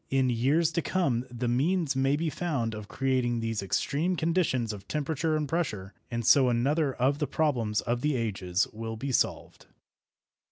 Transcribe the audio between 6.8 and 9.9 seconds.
of the problems of the ages will be solved.